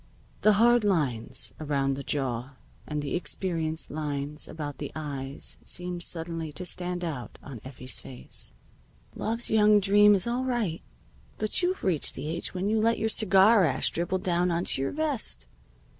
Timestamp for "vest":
14.91-15.45